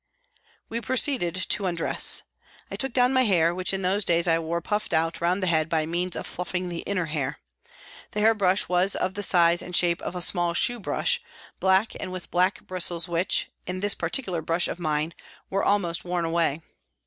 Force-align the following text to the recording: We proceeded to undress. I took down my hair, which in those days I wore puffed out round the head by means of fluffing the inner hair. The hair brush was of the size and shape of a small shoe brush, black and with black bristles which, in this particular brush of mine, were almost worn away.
We 0.67 0.81
proceeded 0.81 1.35
to 1.35 1.67
undress. 1.67 2.23
I 2.71 2.75
took 2.75 2.91
down 2.91 3.13
my 3.13 3.21
hair, 3.21 3.53
which 3.53 3.71
in 3.71 3.83
those 3.83 4.03
days 4.03 4.27
I 4.27 4.39
wore 4.39 4.59
puffed 4.59 4.93
out 4.93 5.21
round 5.21 5.43
the 5.43 5.45
head 5.45 5.69
by 5.69 5.85
means 5.85 6.15
of 6.15 6.25
fluffing 6.25 6.69
the 6.69 6.79
inner 6.87 7.05
hair. 7.05 7.37
The 8.13 8.21
hair 8.21 8.33
brush 8.33 8.67
was 8.67 8.95
of 8.95 9.13
the 9.13 9.21
size 9.21 9.61
and 9.61 9.75
shape 9.75 10.01
of 10.01 10.15
a 10.15 10.21
small 10.23 10.55
shoe 10.55 10.79
brush, 10.79 11.21
black 11.59 11.91
and 11.99 12.11
with 12.11 12.31
black 12.31 12.61
bristles 12.65 13.07
which, 13.07 13.51
in 13.67 13.81
this 13.81 13.93
particular 13.93 14.41
brush 14.41 14.67
of 14.67 14.79
mine, 14.79 15.13
were 15.51 15.63
almost 15.63 16.03
worn 16.03 16.25
away. 16.25 16.61